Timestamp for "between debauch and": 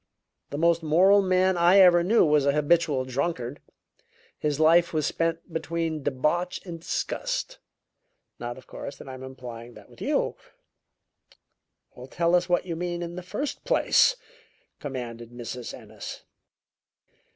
5.53-6.79